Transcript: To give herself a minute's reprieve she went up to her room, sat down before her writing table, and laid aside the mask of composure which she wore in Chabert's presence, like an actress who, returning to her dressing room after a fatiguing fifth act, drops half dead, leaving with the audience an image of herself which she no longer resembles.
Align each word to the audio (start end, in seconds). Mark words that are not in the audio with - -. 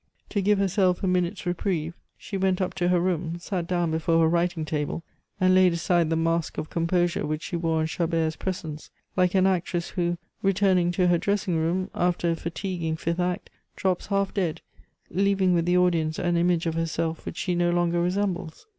To 0.29 0.41
give 0.41 0.57
herself 0.57 1.03
a 1.03 1.07
minute's 1.07 1.45
reprieve 1.45 1.93
she 2.17 2.35
went 2.35 2.59
up 2.59 2.73
to 2.73 2.87
her 2.87 2.99
room, 2.99 3.37
sat 3.37 3.67
down 3.67 3.91
before 3.91 4.19
her 4.21 4.27
writing 4.27 4.65
table, 4.65 5.03
and 5.39 5.53
laid 5.53 5.73
aside 5.73 6.09
the 6.09 6.15
mask 6.15 6.57
of 6.57 6.71
composure 6.71 7.23
which 7.23 7.43
she 7.43 7.55
wore 7.55 7.81
in 7.81 7.85
Chabert's 7.85 8.35
presence, 8.35 8.89
like 9.15 9.35
an 9.35 9.45
actress 9.45 9.89
who, 9.89 10.17
returning 10.41 10.91
to 10.93 11.05
her 11.05 11.19
dressing 11.19 11.55
room 11.55 11.91
after 11.93 12.31
a 12.31 12.35
fatiguing 12.35 12.95
fifth 12.95 13.19
act, 13.19 13.51
drops 13.75 14.07
half 14.07 14.33
dead, 14.33 14.61
leaving 15.11 15.53
with 15.53 15.67
the 15.67 15.77
audience 15.77 16.17
an 16.17 16.35
image 16.35 16.65
of 16.65 16.73
herself 16.73 17.23
which 17.23 17.37
she 17.37 17.53
no 17.53 17.69
longer 17.69 18.01
resembles. 18.01 18.65